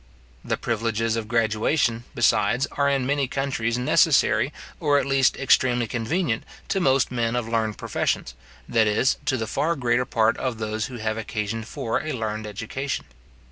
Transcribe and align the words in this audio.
The 0.43 0.57
privileges 0.57 1.15
of 1.15 1.27
graduation, 1.27 2.05
besides, 2.15 2.65
are 2.71 2.89
in 2.89 3.05
many 3.05 3.27
countries 3.27 3.77
necessary, 3.77 4.51
or 4.79 4.97
at 4.97 5.05
least 5.05 5.37
extremely 5.37 5.85
convenient, 5.85 6.43
to 6.69 6.79
most 6.79 7.11
men 7.11 7.35
of 7.35 7.47
learned 7.47 7.77
professions, 7.77 8.33
that 8.67 8.87
is, 8.87 9.17
to 9.25 9.37
the 9.37 9.45
far 9.45 9.75
greater 9.75 10.05
part 10.05 10.37
of 10.37 10.57
those 10.57 10.87
who 10.87 10.95
have 10.97 11.19
occasion 11.19 11.61
for 11.63 12.01
a 12.01 12.13
learned 12.13 12.47
education. 12.47 13.05